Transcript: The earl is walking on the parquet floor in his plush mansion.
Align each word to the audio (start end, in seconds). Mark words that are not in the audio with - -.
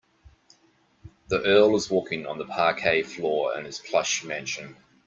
The 1.27 1.43
earl 1.43 1.75
is 1.75 1.91
walking 1.91 2.25
on 2.25 2.39
the 2.39 2.45
parquet 2.45 3.03
floor 3.03 3.55
in 3.55 3.65
his 3.65 3.77
plush 3.77 4.23
mansion. 4.23 4.75